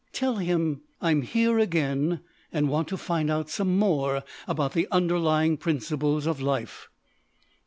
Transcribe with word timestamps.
"Tell 0.13 0.37
him 0.37 0.81
I'm 0.99 1.21
here 1.21 1.59
again 1.59 2.21
and 2.51 2.69
want 2.69 2.87
to 2.87 2.97
find 2.97 3.29
out 3.29 3.51
some 3.51 3.77
more 3.77 4.23
about 4.47 4.73
the 4.73 4.87
underlying 4.91 5.57
principles 5.57 6.25
of 6.25 6.41
life." 6.41 6.89